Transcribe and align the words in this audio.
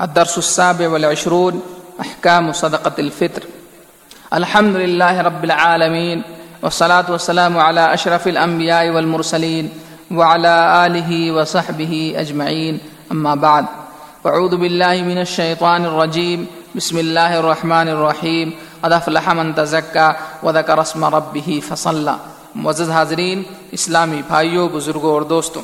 الدرس 0.00 0.38
السابع 0.38 0.88
والعشرون، 0.88 1.60
أحكام 2.00 2.52
صدقة 2.52 2.92
الفطر. 2.98 3.42
الحمد 4.32 4.76
لله 4.76 5.20
رب 5.22 5.44
العالمين 5.44 6.22
والصلاة 6.62 7.04
والسلام 7.10 7.58
على 7.58 7.94
أشرف 7.94 8.28
الأنبياء 8.28 8.90
والمرسلين 8.90 9.68
وعلى 10.10 10.54
آله 10.86 11.32
وصحبه 11.32 12.14
أجمعين 12.16 12.78
أما 13.12 13.34
بعد 13.34 13.64
فعوذ 14.22 14.56
بالله 14.56 15.02
من 15.02 15.18
الشيطان 15.18 15.84
الرجيم 15.84 16.44
بسم 16.76 16.98
الله 16.98 17.38
الرحمن 17.38 17.88
الرحيم 17.88 18.50
قد 18.80 18.92
أفلح 18.92 19.30
من 19.30 19.54
تزكى 19.54 20.12
وذكر 20.42 20.80
اسم 20.80 21.04
ربه 21.04 21.60
فصلى 21.68 22.16
معزز 22.54 22.90
حاضرین، 22.90 23.42
اسلامی 23.72 24.22
بھائیوں، 24.26 24.68
بزرگوں 24.68 25.12
اور 25.12 25.22
دوستوں، 25.22 25.62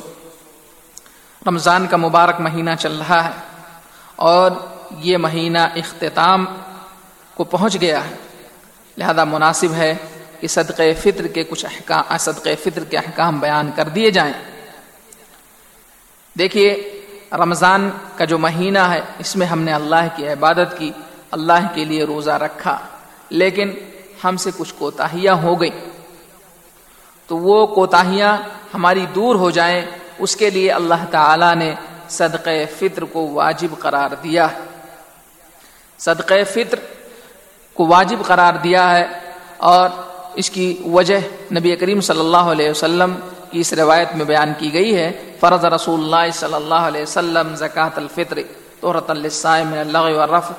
رمضان 1.47 1.87
کا 1.87 1.97
مبارک 1.97 2.41
مہینہ 2.41 2.69
چل 2.79 2.97
رہا 2.99 3.25
ہے۔ 3.25 3.52
اور 4.15 4.51
یہ 4.97 5.17
مہینہ 5.17 5.57
اختتام 5.57 6.45
کو 7.33 7.43
پہنچ 7.43 7.81
گیا 7.81 8.05
ہے۔ 8.05 8.15
لہذا 8.97 9.23
مناسب 9.23 9.73
ہے 9.73 9.95
کہ 10.39 10.47
صدق 10.47 10.81
فطر 11.01 11.27
کے 11.27 11.43
کچھ 11.43 11.65
احکام 11.65 12.17
صدق 12.17 12.47
فطر 12.63 12.83
کے 12.83 12.97
احکام 12.97 13.39
بیان 13.39 13.71
کر 13.75 13.89
دیے 13.89 14.11
جائیں۔ 14.11 14.33
دیکھیے، 16.37 17.01
رمضان 17.31 17.89
کا 18.17 18.25
جو 18.25 18.37
مہینہ 18.37 18.79
ہے، 18.79 19.01
اس 19.19 19.35
میں 19.35 19.47
ہم 19.47 19.61
نے 19.61 19.73
اللہ 19.73 20.07
کی 20.15 20.27
عبادت 20.27 20.77
کی، 20.77 20.91
اللہ 21.31 21.67
کے 21.73 21.85
لیے 21.85 22.03
روزہ 22.03 22.31
رکھا۔ 22.31 22.79
لیکن 23.29 23.71
ہم 24.23 24.37
سے 24.37 24.51
کچھ 24.57 24.73
کوتاہیاں 24.77 25.33
ہو 25.33 25.61
گئیں۔ 25.61 25.89
تو 27.27 27.37
وہ 27.37 27.67
کوتاہیاں 27.67 28.37
ہماری 28.73 29.05
دور 29.15 29.35
ہو 29.35 29.49
جائیں، 29.49 29.81
اس 30.17 30.35
کے 30.35 30.49
لیے 30.49 30.71
اللہ 30.71 31.05
تعالی 31.11 31.55
نے 31.55 31.75
صدق 32.17 32.47
فطر 32.77 33.03
کو 33.11 33.27
واجب 33.33 33.71
قرار 33.79 34.11
دیا 34.23 34.47
صدق 35.99 36.31
فطر 36.53 36.79
کو 37.75 37.87
واجب 37.87 38.23
قرار 38.25 38.53
دیا 38.63 38.89
ہے 38.95 39.05
اور 39.57 39.89
اس 40.35 40.49
کی 40.49 40.65
وجہ 40.93 41.19
نبی 41.53 41.75
کریم 41.75 42.01
صلی 42.01 42.19
اللہ 42.19 42.51
علیہ 42.53 42.69
وسلم 42.69 43.15
کی 43.51 43.59
اس 43.59 43.73
روایت 43.73 44.15
میں 44.15 44.25
بیان 44.25 44.53
کی 44.57 44.73
گئی 44.73 44.95
ہے۔ 44.95 45.11
فرض 45.39 45.65
رسول 45.65 45.99
اللہ 46.03 46.31
صلی 46.33 46.53
اللہ 46.53 46.83
علیہ 46.89 47.01
وسلم 47.01 47.55
زکوٰۃ 47.55 47.95
الفطر 47.95 48.39
طورت 48.81 49.09
من 49.09 49.77
اللہ 49.77 50.05
ورف 50.19 50.51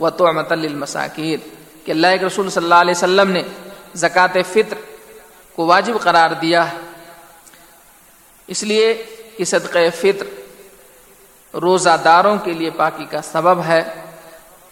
و 0.00 0.10
تومت 0.10 0.52
المساکیر 0.52 1.38
کہ 1.84 1.90
اللہ 1.92 2.16
کے 2.20 2.26
رسول 2.26 2.50
صلی 2.50 2.64
اللہ 2.64 2.80
علیہ 2.84 2.94
وسلم 2.96 3.30
نے 3.30 3.42
زکوٰۃ 3.94 4.36
فطر 4.52 4.76
کو 5.56 5.66
واجب 5.66 6.00
قرار 6.00 6.30
دیا 6.42 6.70
ہے۔ 6.70 6.78
اس 8.48 8.62
لیے 8.62 8.86
کہ 9.36 9.44
صدقہ 9.44 9.78
فطر 10.00 10.26
روزہ 11.54 11.96
داروں 12.04 12.36
کے 12.38 12.52
لیے 12.52 12.70
پاکی 12.70 13.04
کا 13.10 13.22
سبب 13.22 13.64
ہے، 13.64 13.82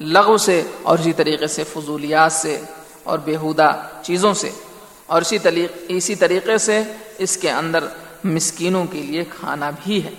لغو 0.01 0.37
سے 0.37 0.63
اور 0.83 0.99
اسی 0.99 1.13
طریقے 1.13 1.47
سے، 1.47 1.65
فضولیات 1.65 2.33
سے 2.33 2.61
اور 3.03 3.19
بیہودہ 3.19 3.73
چیزوں 4.03 4.35
سے۔ 4.35 4.51
اور 5.07 5.23
اسی 5.23 5.39
طریقے 5.39 5.85
اسی 5.89 6.15
طریقے 6.15 6.59
سے 6.59 6.83
اس 7.19 7.37
کے 7.37 7.51
اندر 7.51 7.85
مسکینوں 8.25 8.85
کے 8.85 9.03
لیے 9.03 9.25
کھانا 9.25 9.71
بھی 9.85 10.05
ہے۔ 10.05 10.11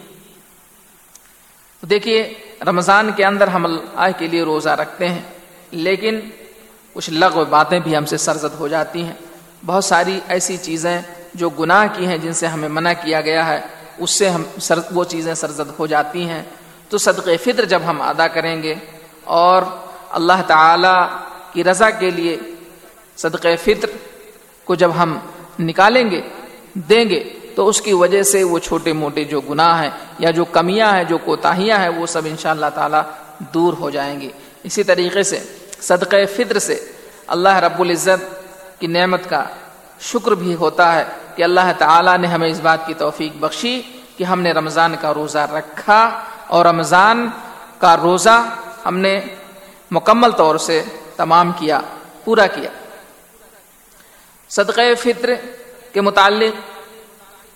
دیکھیے، 1.89 2.33
رمضان 2.61 3.11
کے 3.11 3.25
اندر 3.25 3.47
ہم 3.47 3.65
اللہ 3.65 4.07
کے 4.17 4.27
لیے 4.27 4.43
روزہ 4.43 4.69
رکھتے 4.69 5.09
ہیں، 5.09 5.21
لیکن 5.71 6.19
کچھ 6.93 7.09
لغو 7.09 7.45
باتیں 7.45 7.79
بھی 7.79 7.97
ہم 7.97 8.05
سے 8.05 8.17
سرزد 8.17 8.55
ہو 8.59 8.67
جاتی 8.67 9.03
ہیں۔ 9.03 9.13
بہت 9.65 9.85
ساری 9.85 10.19
ایسی 10.27 10.57
چیزیں 10.57 11.01
جو 11.33 11.49
گناہ 11.49 11.87
کی 11.93 12.07
ہیں 12.07 12.17
جن 12.17 12.33
سے 12.33 12.47
ہمیں 12.47 12.69
منع 12.69 12.93
کیا 13.03 13.21
گیا 13.21 13.47
ہے 13.47 13.61
اس 13.97 14.11
سے 14.11 14.29
ہم 14.29 14.43
سر 14.61 14.79
وہ 14.91 15.03
چیزیں 15.03 15.33
سرزد 15.33 15.79
ہو 15.79 15.87
جاتی 15.87 16.29
ہیں۔ 16.29 16.43
تو 16.89 16.97
صدق 16.97 17.29
فطر 17.43 17.65
جب 17.65 17.79
ہم 17.87 18.01
ادا 18.01 18.27
کریں 18.27 18.63
گے 18.63 18.75
اور 19.23 19.61
اللہ 20.09 20.41
تعالی 20.47 21.15
کی 21.53 21.63
رضا 21.63 21.89
کے 21.89 22.11
لیے 22.11 22.37
صدق 23.17 23.45
فطر 23.63 23.89
کو 24.63 24.75
جب 24.75 24.91
ہم 24.97 25.19
نکالیں 25.59 26.11
گے، 26.11 26.21
دیں 26.73 27.09
گے، 27.09 27.23
تو 27.55 27.67
اس 27.67 27.81
کی 27.81 27.93
وجہ 27.93 28.23
سے 28.23 28.43
وہ 28.43 28.59
چھوٹے 28.59 28.93
موٹے 28.93 29.23
جو 29.23 29.41
گناہ 29.41 29.83
ہیں 29.83 29.89
یا 30.19 30.31
جو 30.31 30.45
کمیاں 30.45 30.93
ہیں، 30.93 31.03
جو 31.03 31.17
کوتاہیاں 31.17 31.77
ہیں، 31.77 31.89
وہ 31.89 32.05
سب 32.05 32.21
ان 32.25 32.37
شاء 32.37 32.51
اللہ 32.51 32.65
تعالیٰ 32.75 33.01
دور 33.39 33.73
ہو 33.73 33.89
جائیں 33.89 34.21
گی 34.21 34.29
اسی 34.63 34.83
طریقے 34.83 35.23
سے 35.23 35.39
صدق 35.81 36.15
فطر 36.35 36.59
سے 36.59 36.91
اللہ 37.27 37.55
رب 37.55 37.81
العزت 37.81 38.43
کی 38.79 38.87
نعمت 38.87 39.29
کا 39.29 39.43
شکر 39.99 40.31
بھی 40.31 40.55
ہوتا 40.55 40.95
ہے۔ 40.95 41.03
کہ 41.35 41.43
اللہ 41.43 41.71
تعالیٰ 41.77 42.17
نے 42.17 42.27
ہمیں 42.27 42.49
اس 42.49 42.59
بات 42.59 42.85
کی 42.87 42.93
توفیق 42.93 43.35
بخشی 43.39 43.81
کہ 44.17 44.23
ہم 44.23 44.41
نے 44.41 44.51
رمضان 44.51 44.95
کا 45.01 45.13
روزہ 45.13 45.43
رکھا 45.51 46.01
اور 46.47 46.65
رمضان 46.65 47.27
کا 47.77 47.95
روزہ 47.97 48.37
ہم 48.85 48.97
نے 48.97 49.19
مکمل 49.91 50.31
طور 50.31 50.55
سے 50.57 50.83
تمام 51.17 51.51
کیا، 51.51 51.79
پورا 52.23 52.47
کیا۔ 52.47 52.69
صدقہ 54.49 54.81
فطر 55.01 55.33
کے 55.93 56.01
متعلق 56.01 56.53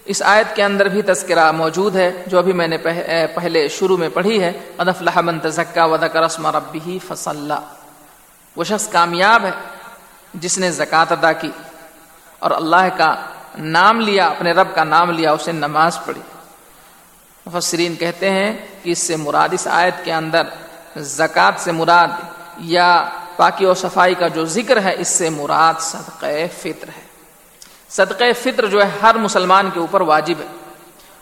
اس 0.06 0.22
آیت 0.26 0.56
کے 0.56 0.64
اندر 0.64 0.88
بھی 0.88 1.02
تذکرہ 1.02 1.52
موجود 1.52 1.96
ہے، 1.96 2.10
جو 2.28 2.38
ابھی 2.38 2.54
میں 2.54 2.68
نے 2.68 2.78
پہلے 3.36 3.68
شروع 3.68 3.98
میں 3.98 4.10
پڑھی 4.14 4.42
ہے۔ 4.44 4.52
ادف 4.78 5.02
من 5.18 5.40
تزکا 5.40 5.86
ودک 5.86 6.16
رسم 6.16 6.48
ربی 6.48 6.98
فصل 7.08 7.52
وہ 8.56 8.64
شخص 8.64 8.88
کامیاب 8.90 9.46
ہے 9.46 9.52
جس 10.34 10.58
نے 10.58 10.72
زکوٰۃ 10.72 11.12
ادا 11.12 11.32
کی 11.32 11.52
اور 12.40 12.52
اللہ 12.52 12.88
کا 12.98 13.10
نام 13.58 14.00
لیا، 14.00 14.28
اپنے 14.28 14.52
رب 14.52 14.68
کا 14.76 14.84
نام 14.84 15.12
لیا، 15.12 15.32
اسے 15.32 15.52
نماز 15.52 16.00
پڑھی۔ 16.06 16.22
مفسرین 17.46 17.96
کہتے 17.96 18.30
ہیں 18.30 18.58
کہ 18.84 18.90
اس 18.90 19.00
سے 19.00 19.16
مراد 19.16 19.50
اس 19.52 19.68
آیت 19.72 20.06
کے 20.06 20.14
اندر 20.14 20.42
زکوٰۃ 20.98 21.52
سے 21.58 21.72
مراد 21.72 22.08
یا 22.58 23.10
پاکی 23.36 23.66
و 23.66 23.74
صفائی 23.74 24.16
کا 24.16 24.28
جو 24.28 24.46
ذکر 24.46 24.82
ہے، 24.82 24.96
اس 24.98 25.08
سے 25.08 25.30
مراد 25.30 25.74
صدقہ 25.80 26.26
فطر 26.62 26.88
ہے۔ 26.88 27.02
صدقہ 27.90 28.24
فطر 28.44 28.66
جو 28.66 28.82
ہے، 28.82 28.90
ہر 29.02 29.16
مسلمان 29.16 29.70
کے 29.74 29.80
اوپر 29.80 30.02
واجب 30.02 30.42
ہے۔ 30.42 30.48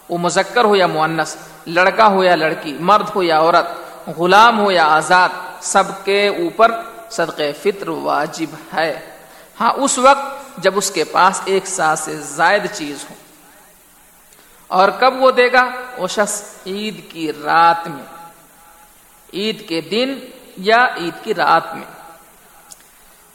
وہ 0.09 0.17
مذکر 0.17 0.65
ہو 0.65 0.75
یا 0.75 0.87
معنس 0.87 1.35
لڑکا 1.67 2.07
ہو 2.07 2.23
یا 2.23 2.35
لڑکی، 2.35 2.77
مرد 2.79 3.09
ہو 3.15 3.23
یا 3.23 3.39
عورت، 3.39 3.67
غلام 4.17 4.59
ہو 4.59 4.71
یا 4.71 4.85
آزاد، 4.85 5.29
سب 5.61 5.83
کے 6.03 6.27
اوپر 6.27 6.71
صدقہ 7.09 7.43
فطر 7.63 7.87
واجب 7.87 8.77
ہے۔ 8.77 8.99
ہاں 9.59 9.71
اس 9.71 9.97
وقت 9.97 10.44
جب 10.57 10.77
اس 10.77 10.91
کے 10.91 11.03
پاس 11.03 11.41
ایک 11.45 11.67
سال 11.67 11.95
سے 11.95 12.17
زائد 12.17 12.65
چیز 12.73 13.05
ہو۔ 13.09 13.15
اور 14.67 14.89
کب 14.89 15.13
وہ 15.19 15.31
دے 15.31 15.51
گا؟ 15.51 15.69
وہ 15.97 16.07
شخص 16.07 16.43
عید 16.65 17.11
کی 17.11 17.31
رات 17.33 17.87
میں۔ 17.87 18.03
عید 19.33 19.67
کے 19.67 19.81
دن 19.81 20.19
یا 20.57 20.85
عید 20.97 21.23
کی 21.23 21.33
رات 21.33 21.75
میں۔ 21.75 21.83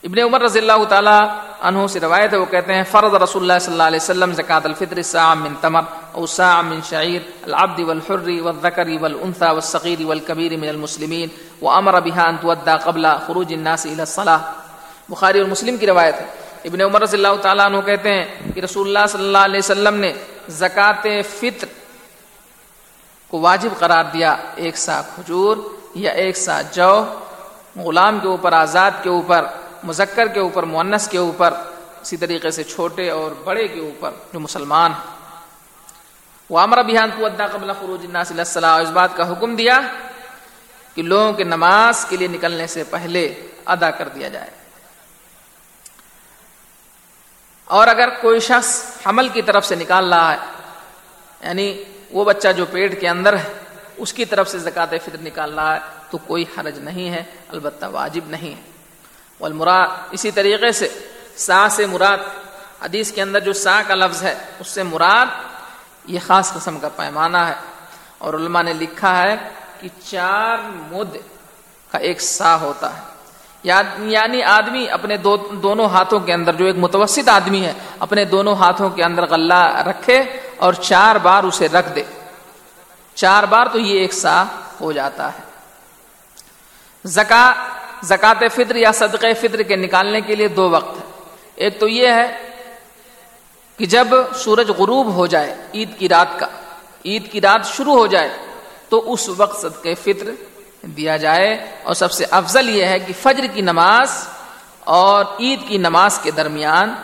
ابن 0.04 0.18
عمر 0.18 0.42
رضی 0.42 0.58
اللہ 0.58 0.84
تعالی 0.88 1.26
عنہ 1.60 1.86
سے 1.86 2.00
روایت 2.00 2.32
ہے، 2.32 2.38
وہ 2.38 2.44
کہتے 2.44 2.74
ہیں، 2.74 2.82
فرض 2.90 3.14
رسول 3.14 3.42
اللہ 3.42 3.58
صلی 3.60 3.72
اللہ 3.72 3.82
علیہ 3.82 4.00
وسلم 4.02 4.32
زکات 4.32 4.66
الفطر 4.66 5.02
سام 5.02 5.40
من 5.40 5.54
تمر 5.60 5.80
او 6.12 6.26
سام 6.26 6.66
من 6.66 6.80
شعیر، 6.88 7.20
العبد 7.42 7.80
والحر 7.80 8.28
والذکر 8.40 8.88
والانثى 9.00 9.44
والصغیر 9.44 10.04
والکبیر 10.04 10.56
من 10.56 10.68
المسلمین، 10.68 11.28
وامر 11.62 12.00
بها 12.00 12.28
ان 12.28 12.36
تودع 12.36 12.76
قبل 12.76 13.06
خروج 13.26 13.52
الناس 13.52 13.86
الى 13.86 14.00
الصلاه 14.00 14.52
بخاری 15.08 15.40
اور 15.40 15.48
مسلم 15.48 15.76
کی 15.76 15.86
روایت 15.86 16.14
ہے۔ 16.14 16.39
ابن 16.64 16.80
عمر 16.80 17.00
رضی 17.02 17.16
اللہ 17.16 17.40
تعالیٰ 17.42 17.66
عنہ 17.66 17.80
کہتے 17.80 18.12
ہیں 18.12 18.52
کہ 18.54 18.60
رسول 18.60 18.86
اللہ 18.86 19.06
صلی 19.12 19.24
اللہ 19.24 19.44
علیہ 19.44 19.58
وسلم 19.58 19.94
نے 19.94 20.12
زکوٰۃ 20.58 21.06
فطر 21.38 21.66
کو 23.30 23.40
واجب 23.40 23.78
قرار 23.78 24.04
دیا، 24.12 24.36
ایک 24.56 24.76
سا 24.76 25.00
کھجور 25.14 25.56
یا 25.94 26.12
ایک 26.12 26.36
سا 26.36 26.60
جو 26.72 26.92
غلام 27.76 28.18
کے 28.22 28.28
اوپر، 28.28 28.52
آزاد 28.52 28.90
کے 29.02 29.08
اوپر، 29.08 29.44
مذکر 29.84 30.28
کے 30.28 30.40
اوپر 30.40 30.62
مونس 30.62 31.08
کے 31.08 31.18
اوپر، 31.18 31.54
اسی 32.02 32.16
طریقے 32.16 32.50
سے 32.50 32.62
چھوٹے 32.64 33.10
اور 33.10 33.30
بڑے 33.44 33.66
کے 33.68 33.80
اوپر 33.80 34.10
جو 34.32 34.40
مسلمان۔ 34.40 34.92
وہ 36.50 36.58
امر 36.58 36.82
بحان 36.82 37.10
کو 37.16 37.26
ادا 37.26 37.46
قبل 37.46 37.72
خروج 37.80 38.06
اس 38.16 38.90
بات 38.92 39.16
کا 39.16 39.30
حکم 39.32 39.56
دیا 39.56 39.80
کہ 40.94 41.02
لوگوں 41.02 41.32
کے 41.32 41.44
نماز 41.44 42.04
کے 42.08 42.16
لیے 42.16 42.28
نکلنے 42.28 42.66
سے 42.66 42.84
پہلے 42.90 43.22
ادا 43.66 43.90
کر 43.90 44.08
دیا 44.08 44.28
جائے۔ 44.28 44.50
اور 47.70 47.88
اگر 47.88 48.08
کوئی 48.20 48.40
شخص 48.40 48.84
حمل 49.06 49.28
کی 49.28 49.42
طرف 49.42 49.66
سے 49.66 49.74
نکال 49.74 50.12
رہا 50.12 50.32
ہے 50.32 50.38
یعنی 51.40 51.84
وہ 52.10 52.24
بچہ 52.24 52.48
جو 52.56 52.66
پیٹ 52.66 53.00
کے 53.00 53.08
اندر 53.08 53.36
ہے، 53.36 53.52
اس 53.96 54.12
کی 54.12 54.24
طرف 54.24 54.48
سے 54.48 54.58
زکات 54.58 54.88
فطر 54.90 55.22
نکال 55.22 55.54
رہا 55.54 55.74
ہے، 55.74 55.80
تو 56.10 56.18
کوئی 56.18 56.44
حرج 56.58 56.78
نہیں 56.78 57.10
ہے، 57.10 57.24
البتہ 57.48 57.84
واجب 57.84 58.20
نہیں 58.26 58.54
ہے۔ 58.54 58.70
والمراد، 59.40 59.88
اسی 60.10 60.30
طریقے 60.30 60.72
سے 60.72 60.88
سا 61.36 61.68
سے 61.70 61.86
مراد، 61.86 62.18
حدیث 62.82 63.12
کے 63.12 63.22
اندر 63.22 63.40
جو 63.40 63.52
سا 63.52 63.82
کا 63.86 63.94
لفظ 63.94 64.22
ہے، 64.22 64.34
اس 64.58 64.68
سے 64.68 64.82
مراد 64.82 65.26
یہ 66.04 66.18
خاص 66.26 66.52
قسم 66.52 66.78
کا 66.78 66.88
پیمانہ 66.88 67.38
ہے۔ 67.38 67.54
اور 68.18 68.34
علماء 68.34 68.62
نے 68.62 68.72
لکھا 68.72 69.22
ہے 69.22 69.36
کہ 69.80 69.88
چار 70.04 70.58
مد 70.64 71.16
کا 71.92 71.98
ایک 71.98 72.20
سا 72.20 72.56
ہوتا 72.56 72.96
ہے۔ 72.96 73.09
یعنی 73.62 74.42
آدمی 74.42 74.88
اپنے 74.90 75.16
دو 75.16 75.36
دونوں 75.36 75.86
ہاتھوں 75.86 76.20
کے 76.20 76.32
اندر 76.32 76.52
جو 76.52 76.64
ایک 76.64 76.76
متوسط 76.78 77.28
آدمی 77.28 77.64
ہے، 77.66 77.72
اپنے 77.98 78.24
دونوں 78.24 78.54
ہاتھوں 78.54 78.90
کے 78.90 79.04
اندر 79.04 79.26
غلہ 79.26 79.82
رکھے 79.88 80.22
اور 80.56 80.74
چار 80.74 81.16
بار 81.16 81.44
اسے 81.44 81.68
رکھ 81.68 81.94
دے۔ 81.96 82.02
چار 83.14 83.42
بار 83.42 83.66
تو 83.66 83.78
یہ 83.78 84.00
ایک 84.00 84.12
سا 84.12 84.44
ہو 84.80 84.92
جاتا 84.92 85.28
ہے۔ 85.28 85.42
زکا، 87.04 87.54
زکات 88.02 88.44
فطر 88.54 88.74
یا 88.74 88.92
صدقہ 88.92 89.26
فطر 89.40 89.62
کے 89.62 89.76
نکالنے 89.76 90.20
کے 90.20 90.34
لیے 90.34 90.48
دو 90.48 90.70
وقت 90.70 90.96
ہے 90.96 91.10
ایک 91.54 91.80
تو 91.80 91.88
یہ 91.88 92.08
ہے 92.08 92.50
کہ 93.76 93.86
جب 93.86 94.08
سورج 94.34 94.70
غروب 94.70 95.14
ہو 95.14 95.26
جائے، 95.26 95.56
عید 95.74 95.98
کی 95.98 96.08
رات 96.08 96.38
کا، 96.38 96.46
عید 97.04 97.32
کی 97.32 97.40
رات 97.40 97.66
شروع 97.66 97.94
ہو 97.94 98.06
جائے، 98.06 98.30
تو 98.88 99.12
اس 99.12 99.28
وقت 99.28 99.60
صدقہ 99.60 99.88
فطر 100.02 100.30
دیا 100.82 101.16
جائے۔ 101.16 101.66
اور 101.82 101.94
سب 101.94 102.12
سے 102.12 102.24
افضل 102.30 102.68
یہ 102.68 102.84
ہے 102.84 102.98
کہ 102.98 103.12
فجر 103.22 103.46
کی 103.54 103.60
نماز 103.60 104.28
اور 104.80 105.24
عید 105.40 105.68
کی 105.68 105.78
نماز 105.78 106.18
کے 106.18 106.30
درمیان 106.30 106.94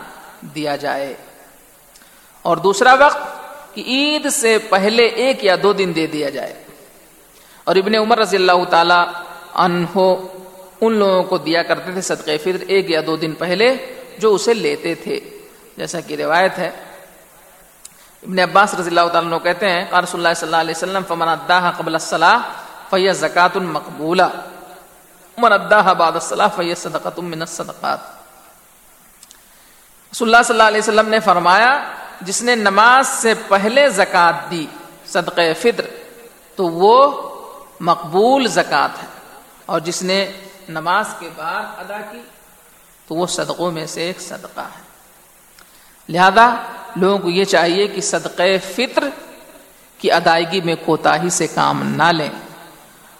دیا 0.40 0.76
جائے۔ 0.76 1.14
اور 2.42 2.56
دوسرا 2.56 2.94
وقت 2.94 3.18
کہ 3.74 3.80
عید 3.86 4.30
سے 4.30 4.58
پہلے 4.58 5.02
ایک 5.02 5.44
یا 5.44 5.56
دو 5.62 5.72
دن 5.72 5.92
دے 5.96 6.06
دیا 6.06 6.28
جائے۔ 6.28 6.64
اور 7.64 7.76
ابن 7.76 7.94
عمر 7.94 8.18
رضی 8.18 8.36
اللہ 8.36 8.64
تعالی 8.70 9.04
عنہ 9.54 9.98
ان 10.80 10.92
لوگوں 10.92 11.22
کو 11.22 11.38
دیا 11.38 11.62
کرتے 11.62 11.92
تھے 11.92 12.00
صدقہ 12.00 12.30
فطر 12.42 12.64
ایک 12.68 12.90
یا 12.90 13.00
دو 13.06 13.16
دن 13.16 13.32
پہلے 13.32 13.94
جو 14.18 14.34
اسے 14.34 14.54
لیتے 14.54 14.94
تھے۔ 14.94 15.20
جیسا 15.76 16.00
کہ 16.00 16.14
روایت 16.14 16.58
ہے۔ 16.58 16.70
ابن 18.22 18.38
عباس 18.38 18.74
رضی 18.74 18.88
اللہ 18.88 19.08
تعالیٰ 19.12 19.32
عنہ 19.32 19.44
کہتے 19.44 19.68
ہیں 19.68 19.84
رسول 19.92 20.26
اللہ 20.26 20.34
صلی 20.34 20.46
اللہ 20.46 20.56
علیہ 20.56 20.74
وسلم، 20.76 21.02
فمن 21.08 21.26
قبل 21.76 21.94
الصلاة 21.94 22.38
فهي 22.90 23.12
زکات 23.12 23.56
مقبولہ۔ 23.56 24.22
من 25.38 25.52
اداها 25.52 25.92
بعد 25.92 26.12
الصلاة 26.12 26.48
فهي 26.48 26.74
صدقۃ 26.74 27.22
من 27.22 27.40
الصدقات۔ 27.40 27.98
رسول 30.12 30.34
اللہ 30.34 30.42
صلی 30.44 30.54
اللہ 30.54 30.68
علیہ 30.68 30.78
وسلم 30.78 31.08
نے 31.08 31.20
فرمایا، 31.20 31.84
جس 32.20 32.42
نے 32.42 32.54
نماز 32.54 33.08
سے 33.08 33.34
پہلے 33.48 33.88
زکات 33.88 34.50
دی، 34.50 34.66
صدقہ 35.06 35.40
فطر، 35.60 35.84
تو 36.56 36.66
وہ 36.66 37.22
مقبول 37.80 38.46
زکات 38.46 39.02
ہے۔ 39.02 39.08
اور 39.66 39.80
جس 39.80 40.02
نے 40.02 40.32
نماز 40.68 41.06
کے 41.18 41.28
بعد 41.36 41.62
ادا 41.78 42.00
کی، 42.10 42.22
تو 43.08 43.14
وہ 43.14 43.26
صدقوں 43.26 43.72
میں 43.72 43.86
سے 43.86 44.02
ایک 44.02 44.20
صدقہ 44.20 44.60
ہے۔ 44.60 44.86
لہذا 46.08 46.54
لوگوں 46.96 47.18
کو 47.18 47.30
یہ 47.30 47.44
چاہیے 47.44 47.86
کہ 47.86 48.00
صدقہ 48.00 48.42
فطر 48.74 49.08
کی 49.98 50.12
ادائیگی 50.12 50.60
میں 50.60 50.74
کوتاہی 50.84 51.30
سے 51.30 51.46
کام 51.46 51.82
نہ 51.82 52.02
لیں۔ 52.02 52.28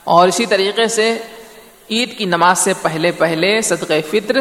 اور 0.06 0.28
اسی 0.28 0.46
طریقے 0.46 0.86
سے 0.88 1.18
عید 1.90 2.18
کی 2.18 2.24
نماز 2.24 2.58
سے 2.58 2.72
پہلے 2.82 3.10
پہلے 3.12 3.60
صدقہ 3.60 4.00
فطر 4.10 4.36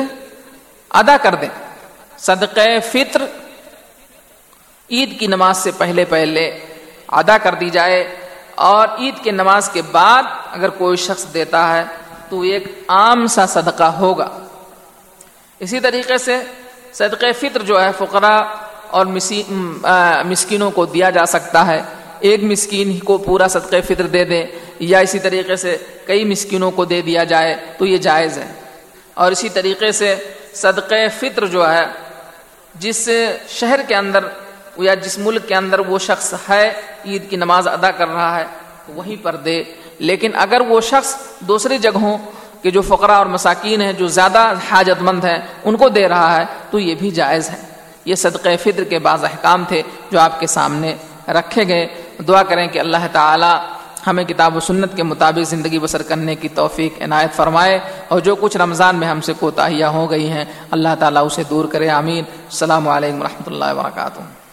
ادا 0.90 1.18
کر 1.22 1.36
دیں۔ 1.36 1.54
صدقہ 2.18 2.68
فطر 2.92 3.22
عید 4.90 5.20
کی 5.20 5.28
نماز 5.28 5.58
سے 5.58 5.72
پہلے 5.78 6.06
پہلے 6.06 6.46
ادا 7.08 7.38
کر 7.38 7.54
دی 7.54 7.70
جائے 7.70 8.00
اور 8.56 8.88
عید 8.98 9.24
کے 9.24 9.32
نماز 9.32 9.70
کے 9.70 9.82
بعد 9.92 10.24
اگر 10.52 10.70
کوئی 10.70 10.98
شخص 10.98 11.26
دیتا 11.34 11.62
ہے 11.78 11.84
تو 12.30 12.42
ایک 12.42 12.64
عام 12.88 13.26
سا 13.28 13.46
صدقہ 13.46 13.90
ہوگا۔ 14.00 14.30
اسی 15.60 15.80
طریقے 15.80 16.18
سے 16.18 16.40
صدقہ 16.94 17.32
فطر 17.40 17.62
جو 17.62 17.82
ہے 17.82 17.90
فقراء 17.98 18.42
اور 18.90 19.06
مسکینوں 20.26 20.72
کو 20.72 20.86
دیا 20.86 21.10
جا 21.10 21.26
سکتا 21.26 21.66
ہے۔ 21.68 21.82
ایک 22.20 22.44
مسکین 22.44 22.98
کو 23.00 23.18
پورا 23.18 23.48
صدقہ 23.48 23.82
فطر 23.88 24.08
دے 24.08 24.24
دیں۔ 24.24 24.46
یا 24.80 25.00
اسی 25.00 25.19
طریقے 25.19 25.56
سے 25.56 25.77
کئی 26.06 26.24
مسکینوں 26.24 26.72
کو 26.72 26.86
دے 26.86 27.01
دیا 27.01 27.24
جائے 27.24 27.56
تو 27.77 27.86
یہ 27.86 27.98
جائز 27.98 28.38
ہے۔ 28.38 28.51
اور 29.13 29.31
اسی 29.31 29.50
طریقے 29.50 29.92
سے 29.92 30.16
صدقہ 30.54 30.95
فطر 31.19 31.45
جو 31.45 31.74
ہے، 31.74 31.86
جس 32.75 33.10
شہر 33.50 33.80
کے 33.88 33.95
اندر 33.95 34.19
یا 34.77 34.94
جس 34.94 35.18
ملک 35.18 35.48
کے 35.48 35.56
اندر 35.56 35.80
وہ 35.80 36.00
شخص 36.00 36.33
ہے، 36.50 36.74
عید 37.06 37.30
کی 37.30 37.36
نماز 37.36 37.68
ادا 37.68 37.92
کر 37.92 38.07
رہا 38.07 38.39
ہے، 38.39 38.45
وہیں 38.88 39.24
پر 39.24 39.36
دے۔ 39.36 39.63
لیکن 40.00 40.31
اگر 40.36 40.62
وہ 40.62 40.81
شخص 40.81 41.16
دوسری 41.39 41.78
جگہوں 41.78 42.18
کہ 42.62 42.71
جو 42.71 42.81
فقراء 42.81 43.18
اور 43.18 43.25
مساکین 43.25 43.81
ہیں، 43.81 43.94
جو 43.94 44.07
زیادہ 44.07 44.54
حاجت 44.71 45.01
مند 45.01 45.24
ہیں، 45.24 45.39
ان 45.63 45.78
کو 45.78 45.89
دے 45.89 46.07
رہا 46.07 46.38
ہے، 46.38 46.44
تو 46.71 46.80
یہ 46.80 46.95
بھی 46.95 47.12
جائز 47.12 47.50
ہے۔ 47.50 47.62
یہ 48.06 48.16
صدقہ 48.16 48.50
فطر 48.63 48.83
کے 48.83 49.00
بعض 49.00 49.24
احکام 49.24 49.66
تھے 49.68 49.81
جو 50.12 50.19
آپ 50.19 50.39
کے 50.39 50.48
سامنے 50.48 50.95
رکھے 51.28 51.68
گئے۔ 51.68 51.88
دعا 52.28 52.44
کریں 52.44 52.68
کہ 52.68 52.80
اللہ 52.80 53.07
تعالی 53.12 53.75
ہمیں 54.07 54.24
کتاب 54.24 54.56
و 54.56 54.60
سنت 54.60 54.96
کے 54.96 55.04
مطابق 55.04 55.50
زندگی 55.50 55.80
بسر 55.80 56.02
کرنے 56.02 56.36
کی 56.36 56.50
توفیق 56.50 57.02
عنایت 57.02 57.34
فرمائے 57.34 57.80
اور 58.07 58.19
جو 58.19 58.36
کچھ 58.36 58.57
رمضان 58.57 58.96
میں 58.96 59.07
ہم 59.07 59.22
سے 59.22 59.34
کوتاہیاں 59.40 59.90
ہو 59.90 60.12
گئی 60.12 60.30
ہیں، 60.30 60.46
اللہ 60.72 60.96
تعالیٰ 61.00 61.25
اسے 61.25 61.44
دور 61.50 61.66
کرے، 61.66 61.90
آمین۔ 61.90 62.24
السلام 62.28 62.88
علیکم 62.88 63.22
و 63.22 63.24
رحمۃ 63.24 63.48
اللہ 63.48 63.80
وبرکاتہ۔ 63.80 64.44